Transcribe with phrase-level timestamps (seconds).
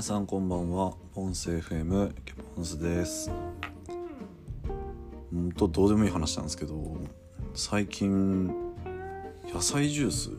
[0.00, 0.94] 皆さんこんばんは。
[1.14, 3.30] ポンス FM ケポンスです。
[5.30, 6.96] うんとどうでもいい話なんですけど
[7.52, 8.46] 最近
[9.52, 10.30] 野菜ジュース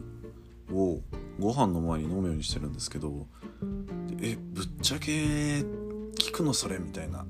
[0.73, 0.99] を
[1.39, 3.27] ご飯の前に飲むようにしてるんですけど
[4.19, 7.23] えぶっちゃけ聞くのそれみたいな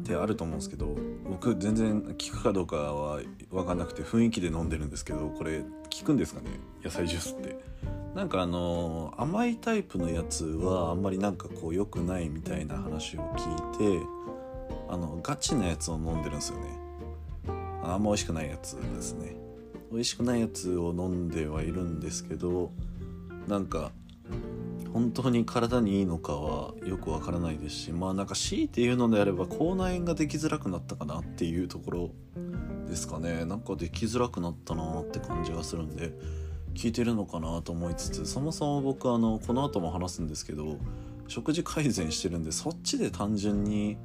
[0.00, 0.96] ってあると思うんですけど
[1.28, 3.20] 僕全然効くかどうかは
[3.50, 5.66] 分かんなくて雰囲気で飲んでるんですけどこれ効
[6.04, 6.46] くんですかね？
[6.82, 7.58] 野菜ジュースって。
[8.14, 14.06] なんかあの甘いタイプのやつはあんまりなんかこう良くないみたいな話を聞いて
[14.88, 16.66] あのガチなやつを飲んでるんですよね。
[17.84, 19.36] あんま美味しくないやつですね。
[19.92, 22.72] 美味しくないやつを飲んではいるんですけど
[23.46, 23.92] なんか
[24.92, 32.10] 本当に体にいいのかはよくわからないですしまあなんか強いて言うのであれば口内炎ができづらくなったかなっていうところ
[32.88, 33.44] ですかね。
[33.44, 36.12] なんかできづらくなったなって感じがするんで
[36.74, 40.76] 聞いてるのかなと思いつつそもそも僕あのこの後も話すんですけど
[41.28, 43.96] 食事改善してるんでそっちで単純に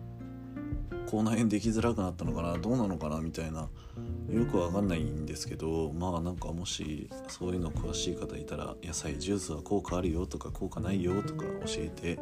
[1.08, 3.70] 口内炎できづらくなったのかなどうなのかなみたいな
[4.30, 12.20] よくわかんないんですけどまあなんかもしそういうの詳しい方いたら野菜ジュースは効果あるよとか効果ないよとか教えて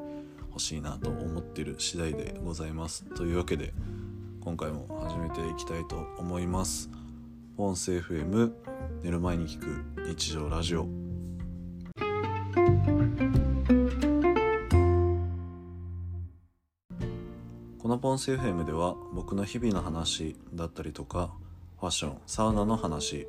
[0.51, 3.05] ほしいなと思ってる次第でございます。
[3.15, 3.73] というわけで
[4.41, 6.89] 今回も始めていきたいと思います。
[7.57, 8.51] 音声 FM
[9.03, 11.02] 寝る前に聞く日常ラジオ。
[17.83, 21.31] このポンセ FM では僕の日々の話だったりとか
[21.81, 23.27] ファッションサウナの話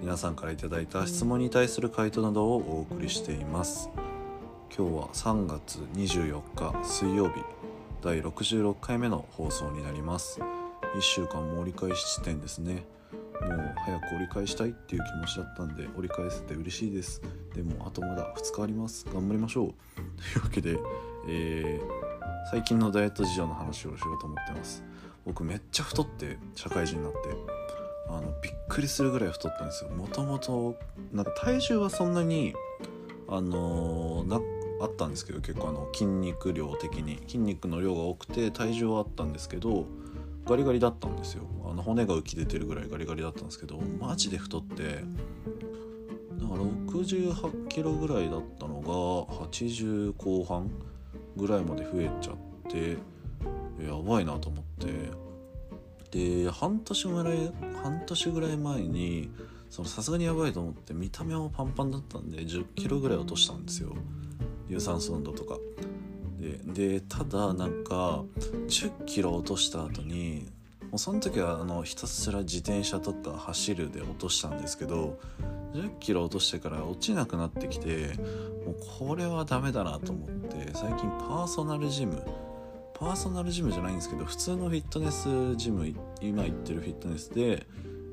[0.00, 3.88] 皆さんから頂いた質問に対する回答などをお送りしています。
[4.76, 7.34] 今日は3月24日水曜日
[8.02, 10.40] 第66回目の放送になります。
[10.96, 12.84] 1週間も折り返し地点ですね。
[13.40, 17.22] もう早く折り返したいっていう気持ちだったんで折り返せて嬉しいです。
[17.54, 19.06] でもあとまだ2日あります。
[19.14, 19.74] 頑張りましょう。
[19.94, 20.80] というわけで、
[21.28, 22.17] えー、
[22.50, 24.82] 最近のダイエット事情の話をしようと思ってます。
[25.24, 27.18] 僕めっちゃ太って社会人になって
[28.08, 29.90] あのびっくりするぐらい太ったんですよ。
[29.90, 30.76] もともと
[31.12, 32.54] なんか体重はそんなに
[33.28, 34.40] あのー、な
[34.80, 37.20] あったんですけど結構あの筋肉量的に。
[37.26, 39.86] 筋肉の量が多くて体重はあったんですけど
[40.46, 41.44] ガリガリだったんですよ。
[41.70, 50.70] あの骨が浮き出てるぐらいガリガリだったんですけどマジで太ってだから68キロぐらいだったのが80後半
[51.38, 52.36] ぐらいまで増えちゃっ
[52.70, 52.98] て
[53.82, 55.28] やばいなと思って。
[56.10, 59.30] で半年ぐらい半年ぐらい前に
[59.70, 63.94] さすがにやばいと思って見た目もパンパンだったんで10キロぐらい落としたんですよ。
[64.68, 65.58] 有酸素運動とか。
[66.64, 68.24] でただなんか
[68.68, 70.48] 1 0キロ落とした後に
[70.90, 75.18] もうその時はあのひたすら自転車とか走るで落としたんですけど
[75.74, 78.14] 1 0キロ落としてから落ちなくなってきて
[78.66, 82.22] もうこれはダメだなと思って最近パーソナルジム
[82.94, 87.66] パーソナルジムじゃないんですけど普通のフィットネスジム今行ってるフィットネスで、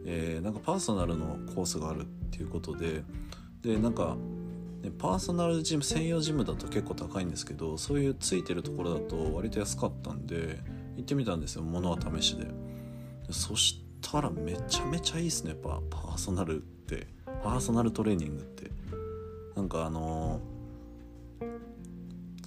[0.05, 3.03] えー、なんかパーソナルのコースがあるっていうことで
[3.61, 4.15] でなんか
[4.83, 10.59] でパーソナルジム専用ジムだと結構高いんですけどそういうついてるところだと割と安かったんで
[10.97, 12.45] 行ってみたんですよ物は試しで。
[13.31, 17.14] そしたらめちゃめちゃいいっすねパパーソナルって。
[17.45, 18.71] パーソナルトレーニングって
[19.55, 20.41] なんかあの、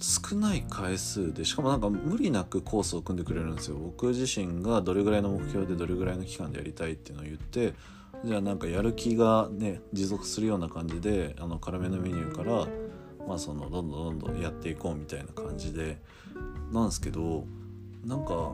[0.01, 3.77] 少ない回数でしかもなんか無理なくコースを組んでくれるんですよ。
[3.77, 7.73] 僕自身がどれぐらいの目標でどれぐらいの期間でやりたいっていうのを言って
[8.25, 12.67] じゃあなんかやる気がね持続するような感じであの辛めのメニューから
[13.25, 15.97] まあそのどんどんどんどんやっていこうみたいな感じで
[16.73, 17.45] なんですけど
[18.05, 18.53] なんか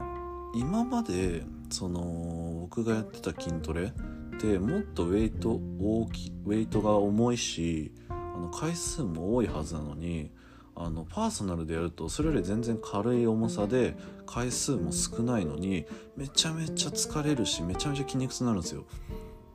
[0.56, 3.92] 今までその僕がやってた筋トレ
[4.36, 10.32] ってもっとウェイト大きウェイトが重いしあの回数も多いはずなのに
[10.76, 15.86] あのパーソナルでやるとそれより全然軽い重さで回数も少ないのに
[16.18, 18.86] めちゃめちゃ疲れるしめちゃめちゃ筋肉痛になるんですよ。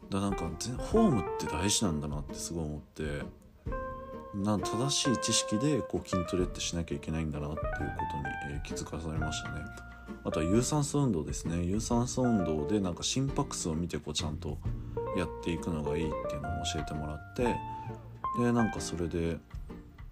[0.09, 0.51] だからなんか
[0.91, 3.23] フォームって大事なんだなってすごい思って。
[4.35, 9.61] な正しい知識でこう筋トレってしなきゃいけないんだなっていうことに、えー、気づかされましたね。
[10.25, 11.63] あとは有酸素運動ですね。
[11.65, 14.59] 有酸素運動でなんか心拍数を見てこうちゃんと
[15.17, 17.57] やっていくのがいいっていうのを教えてもらって
[18.39, 19.39] でなんかそれで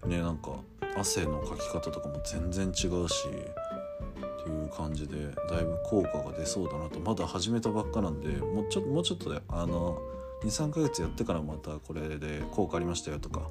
[0.05, 0.51] ねなんか
[0.97, 5.15] 汗のかき方とかも全然違うしっていう感じで
[5.49, 6.99] だいぶ効果が出そうだなと。
[6.99, 10.01] まだ始めたばっかなんでもうちょもうちょっとであの
[10.43, 13.49] 23ヶ月やってからまたこれで効果ありましたよとか、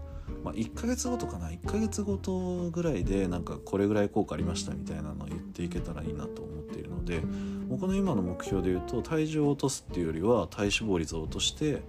[0.48, 7.20] まあ、1ヶ月ごとかな1ヶ月ごとぐらいでなんかこれぐらい効果ありましたみたいなのを言っていけたらいいなと思っているので
[7.68, 11.82] 僕の今の目標で言うと体重を落とすっていうよりは体脂肪率を落として、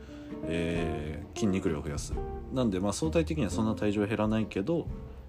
[0.43, 2.13] えー、筋肉量を増やす。
[2.53, 4.87] なんでまあ相対的にはそんな体重は減らないけど、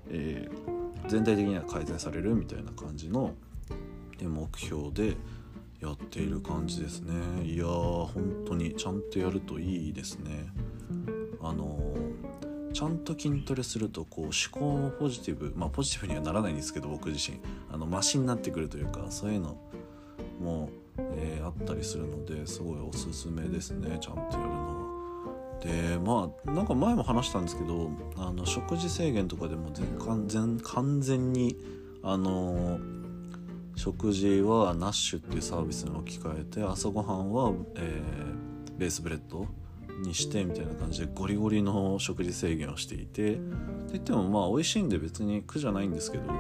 [0.09, 3.35] えー全体的には改善されるみたいな感じの
[4.23, 5.17] 目標で
[5.81, 7.15] やっている感じですね。
[7.45, 10.47] いやー本当にちゃんとやるといいですね。
[11.43, 12.10] あのー、
[12.73, 17.39] ちゃんと筋トレするとこう思考もポジティブまあポジティブにはならないんですけど僕自身
[17.73, 19.57] あのマシになってくるというかそういうの
[20.41, 20.71] も、
[21.17, 24.81] えー、あったりするのですごいおすすめですねちゃんとやるのは。
[25.63, 31.57] でまあなんか前も話したんですけどあの食事制限とかでも全完全完全に
[32.03, 33.01] あのー
[33.81, 39.47] 食事はナッシュっていうサービスに置き換えて朝ごはんは、えー、ベースブレッド
[40.03, 43.41] にしてみたいな感じでゴリゴリの食事制限をしていてって
[43.93, 46.35] 言ってもまあ美味しいんで別に苦じゃないんですけど、ま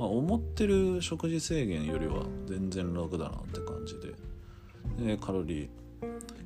[0.00, 4.14] あ、思ってる食事制限よりは全然楽だなって感じで
[5.14, 5.68] でカロリー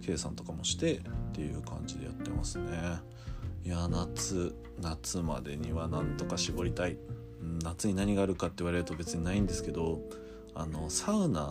[0.04, 1.00] 計算とかもしてっ
[1.32, 2.64] ていう感じでやってますね。
[3.64, 6.96] いや夏夏までにはなんとか絞りたい。
[7.62, 10.00] 夏に何があるかって言われると別にないんですけど
[10.54, 11.50] あのサウナ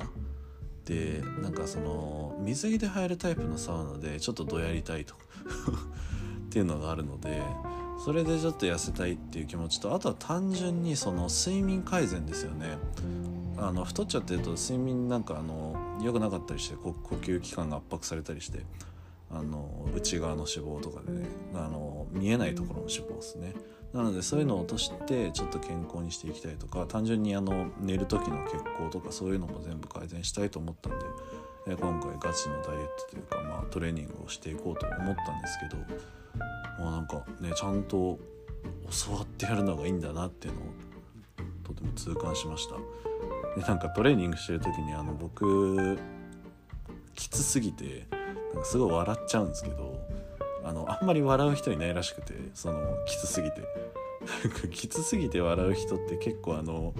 [0.89, 5.21] でなんかその水着で入るタイプのサウナでちょっとどやりたいとか
[6.47, 7.43] っていうのがあるので
[8.03, 12.77] それでちょっと痩せたいっていう気持ちとあとは単純にその睡眠改善ですよね。
[13.57, 18.65] あの太っちゃってると睡眠なんかあの良くなかったりして呼吸器官が圧迫されたりして
[19.29, 23.53] あの内側の脂肪とかでねあの見えないところの脂肪ですね。
[23.93, 35.77] なのでそういうのを落としてちょっと健康にしていきたいとか単純にあの寝る時の血行とかそういうのも全部改善したいと思ったんで、今回ガチのダイエットというか、まあ、トレーニングをしていこうと思ったんですけど
[36.79, 38.19] まあなんかねちゃんと
[39.07, 40.63] 教わってやるのがいいんだなっていうのを
[41.63, 42.75] とても痛感しました。
[43.59, 45.97] でなんかトレーニングしてる時にあの僕
[47.15, 48.05] きつすぎて
[48.53, 49.99] なんかすごい笑っちゃうんですけど
[50.63, 53.63] あのあんまり笑う人いないらしくてそのきつすぎて。
[54.71, 56.93] きつすぎて笑う人って結構あの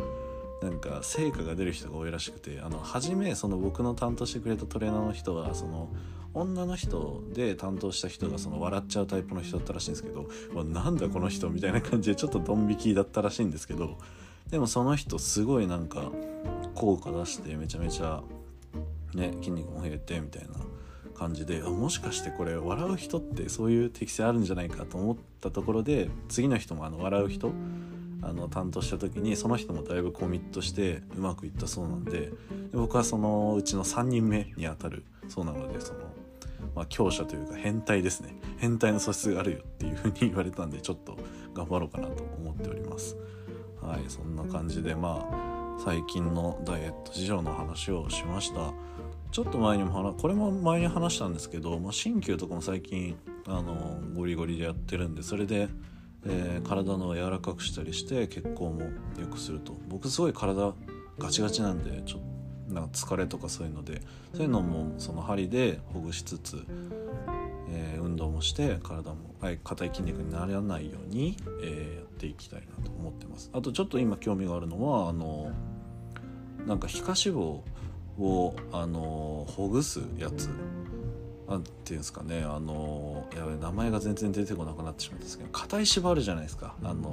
[0.61, 5.89] なんか成果が出る人が多いらしくてあの初めその僕の担当してくれたトレーナーの人はその
[6.33, 13.97] 女の人で担当した人がその笑っちゃうタイプの人だったらしいんですけどまなんだこの人みたいな感じでちょっとドン引きだったらしいんですけど
[14.50, 16.11] でもその人すごいなんか
[16.75, 18.21] 効果出してめちゃめちゃ
[19.13, 20.50] ね筋肉も増えてみたいな
[21.19, 27.51] 感じでもしかしてこれ笑う人ってそういう適性あるんじゃないかと思ったところで次の人もあの笑う人
[28.21, 32.31] あの担当した時にその人もだいぶコミットしてうまくいったそうなんでで
[32.74, 36.00] 僕はそのうちの3人目にあたるそうなのでその、
[36.75, 38.36] まあ、強者というか変態ですね。
[38.57, 41.18] 変態の素質があるよっていうふうに言われたんでちょっと
[41.54, 43.16] 頑張ろうかなと思っております。
[43.81, 48.74] はいそんな感じでまあ最近のダイエット事情の話をしました。
[49.31, 53.15] ちょっと前にも話これも前に話したんですけど、まあ、鍼灸とかも最近
[53.47, 55.69] あのゴリゴリでやってるんでそれで、
[56.25, 58.81] えー、体の柔らかくしたりして血行も
[59.19, 59.75] 良くすると。
[59.87, 60.73] 僕すごい体
[61.19, 62.19] ガチガチなんでちょ
[62.69, 64.01] なんか疲れとかそういうので
[64.33, 66.63] そういうのもその針でほぐしつつ、
[67.69, 69.17] えー、運動もして体も
[69.63, 73.51] 硬い筋肉にならないように、えー、やっていきたいなと思ってます。
[73.53, 75.51] あとちょっと今興味があるのはあの
[76.65, 77.61] なんか皮下脂肪
[78.19, 80.50] をあのほぐすやつ。
[81.48, 82.44] なんていうんですかね。
[82.44, 86.76] あのやべ名前が全然出てこなくなってしまうんですけど硬い芝あるじゃないですか。
[86.83, 87.11] あの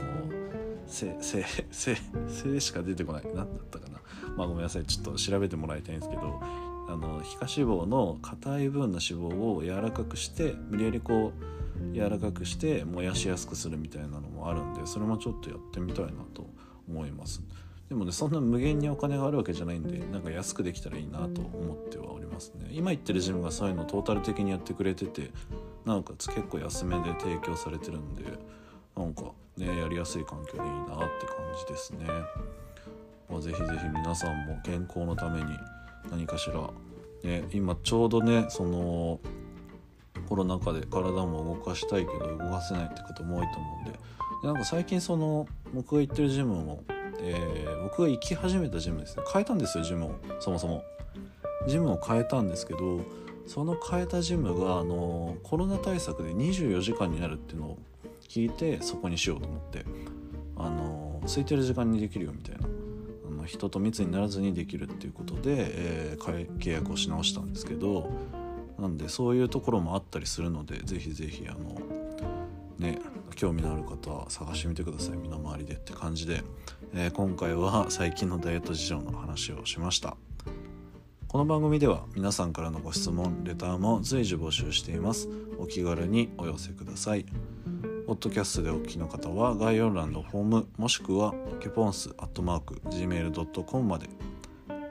[0.86, 1.96] せせせ
[2.28, 3.22] せしか出てこない。
[3.24, 3.98] 何だったかな。
[4.36, 4.84] まあごめんなさい。
[4.84, 6.40] ちょっと調べてもらいたいんですけど
[6.88, 11.32] あの皮下脂肪の硬い分の脂肪を柔らかくして無理やりこ
[11.90, 16.46] う柔らかくして燃やしやすくするみたいなのもあるんでそれもちょっとやってみたいなと
[16.88, 17.42] 思います。
[17.88, 22.68] でもねそんな無限にお金があるわけじゃないんでなんか安くできたらいいなと思ってはおりますね。
[22.72, 25.30] 今言ってるジムがそういうのトータル的にやってくれてて
[25.84, 28.24] なおかつ結構安めで提供されてるんで
[28.96, 32.06] なんかねやりやすい環境でいいなって感じですね、
[33.30, 35.46] まあ、ぜひぜひ皆さんも健康のために
[36.10, 36.70] 何かしら
[37.22, 39.20] ね今ちょうどねその
[40.28, 43.98] コロナ禍で体も動かしたいけど動かせないって方も多いと思うんでで
[44.48, 46.84] なんか最近その僕が行ってるジムも
[47.20, 49.22] えー、僕が行き始めたジムですね。
[49.32, 50.14] 変えたんですよジムを。
[50.40, 50.84] そもそも。
[51.66, 53.00] ジムを変えたんですけど
[53.46, 57.78] その変えたジムがあのコロナ対策で24時間になるっていうのを
[58.28, 59.84] 聞いてそこにしようと思って。
[60.56, 62.66] あの空いてる時間にできるよみたいな。
[63.28, 68.10] あの人と密にならずにできるっていうことで、えー、契約をし直したんですけど
[68.78, 71.80] なんでそういうところもあったりするのでぜひぜひあの
[72.78, 73.00] ね
[73.34, 75.16] 興味のある方は探してみてください。
[75.16, 76.42] 身の回りでって感じで、
[76.94, 80.16] えー、今回は最近のダイエット事情の話をしました。
[81.28, 85.28] この番組では皆さんからのご質問レターも随時募集しています。
[85.58, 87.26] お気軽にお寄せください。
[88.06, 94.06] ポッドキャストでお聞きの方は概要欄のフォームもしくはケポンスアットマーク Gmail.com まで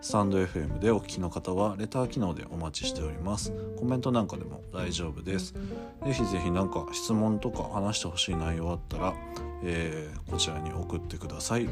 [0.06, 3.52] スタンド FM でお聞きの方はレター機能でお待ちしております。
[3.76, 5.54] コメントなんかでも大丈夫です。
[5.54, 9.16] ぜひぜひなんか質問とか話してほしい内容あったら、
[9.64, 11.68] えー、こちらに送ってください。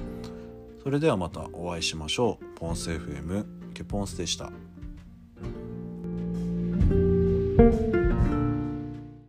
[0.81, 2.45] それではまたお会いしましょう。
[2.55, 4.51] ポンス FM ケポンスでした。